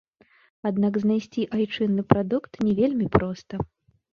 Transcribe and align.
Аднак 0.69 0.93
знайсці 1.03 1.45
айчынны 1.57 2.07
прадукт 2.15 2.61
не 2.69 2.73
вельмі 2.81 3.07
проста. 3.19 3.65